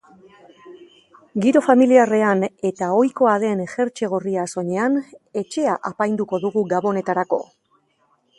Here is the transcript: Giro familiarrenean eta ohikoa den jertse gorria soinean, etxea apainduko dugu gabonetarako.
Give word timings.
Giro 1.43 1.61
familiarrenean 1.65 2.41
eta 2.69 2.87
ohikoa 3.01 3.35
den 3.45 3.61
jertse 3.75 4.09
gorria 4.15 4.47
soinean, 4.55 4.97
etxea 5.43 5.77
apainduko 5.91 6.41
dugu 6.49 6.67
gabonetarako. 6.75 7.43